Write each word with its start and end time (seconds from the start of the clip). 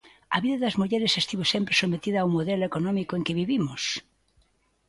A 0.35 0.37
vida 0.43 0.57
das 0.63 0.75
mulleres 0.81 1.13
estivo 1.21 1.43
sempre 1.53 1.79
sometida 1.81 2.17
ao 2.19 2.33
modelo 2.35 2.67
económico 2.69 3.13
en 3.15 3.23
que 3.25 3.37
vivimos. 3.41 3.81